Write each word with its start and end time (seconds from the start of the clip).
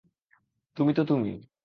তুমি 0.77 0.91
তো 0.93 1.01
তুমি। 1.03 1.29